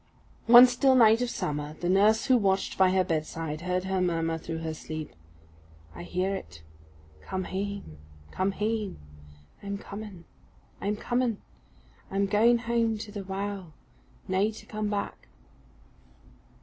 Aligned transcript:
One 0.47 0.65
still 0.65 0.95
night 0.95 1.21
of 1.21 1.29
summer, 1.29 1.75
the 1.75 1.87
nurse 1.87 2.25
who 2.25 2.35
watched 2.35 2.75
by 2.75 2.89
her 2.89 3.03
bedside 3.03 3.61
heard 3.61 3.83
her 3.83 4.01
murmur 4.01 4.39
through 4.39 4.57
her 4.65 4.73
sleep, 4.73 5.11
"I 5.93 6.01
hear 6.01 6.33
it: 6.33 6.63
come 7.21 7.43
hame 7.43 7.99
come 8.31 8.53
hame. 8.53 8.97
I'm 9.61 9.77
comin', 9.77 10.25
I'm 10.81 10.95
comin' 10.97 11.39
I'm 12.09 12.25
gaein' 12.25 12.57
hame 12.61 12.97
to 12.97 13.11
the 13.11 13.23
wow, 13.23 13.73
nae 14.27 14.49
to 14.49 14.65
come 14.65 14.89
back." 14.89 15.27